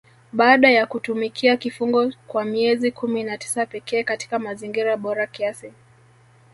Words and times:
Baada 0.33 0.71
ya 0.71 0.85
kutumikia 0.85 1.57
kifungo 1.57 2.11
kwa 2.27 2.45
miezi 2.45 2.91
kumi 2.91 3.23
na 3.23 3.37
tisa 3.37 3.65
pekee 3.65 4.03
katika 4.03 4.39
mazingira 4.39 4.97
bora 4.97 5.27
kiasi 5.27 5.73